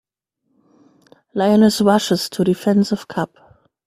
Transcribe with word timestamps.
Lioness 1.35 1.79
Rushes 1.79 2.27
to 2.31 2.43
Defense 2.43 2.91
of 2.91 3.07
Cub. 3.07 3.35